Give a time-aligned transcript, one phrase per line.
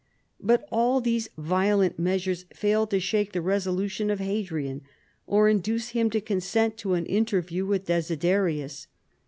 [0.39, 4.81] But all these violent measures failed to shake the resolution of Hadrian
[5.27, 8.87] or induce him to consent to an interview with Desiderius.